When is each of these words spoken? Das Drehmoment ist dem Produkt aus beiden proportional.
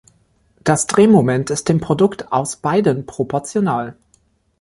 Das 0.63 0.87
Drehmoment 0.87 1.51
ist 1.51 1.69
dem 1.69 1.79
Produkt 1.79 2.31
aus 2.31 2.55
beiden 2.55 3.05
proportional. 3.05 3.95